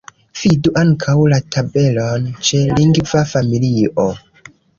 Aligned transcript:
Vidu 0.43 0.71
ankaŭ 0.79 1.13
la 1.33 1.39
tabelon 1.55 2.25
ĉe 2.49 2.63
lingva 2.81 3.23
familio. 3.35 4.09